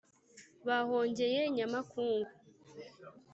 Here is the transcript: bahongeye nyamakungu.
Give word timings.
bahongeye 0.67 1.41
nyamakungu. 1.55 2.31